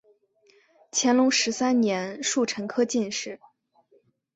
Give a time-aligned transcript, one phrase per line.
[0.91, 3.39] 乾隆十三年戊辰科进士。